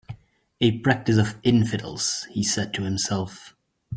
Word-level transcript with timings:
"A 0.61 0.79
practice 0.79 1.17
of 1.17 1.35
infidels," 1.43 2.23
he 2.31 2.41
said 2.41 2.73
to 2.73 2.81
himself. 2.81 3.53